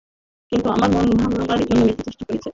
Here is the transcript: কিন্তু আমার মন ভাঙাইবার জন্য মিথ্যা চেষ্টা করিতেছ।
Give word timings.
কিন্তু 0.51 0.67
আমার 0.69 0.89
মন 0.95 1.07
ভাঙাইবার 1.19 1.59
জন্য 1.61 1.81
মিথ্যা 1.81 2.03
চেষ্টা 2.07 2.23
করিতেছ। 2.27 2.45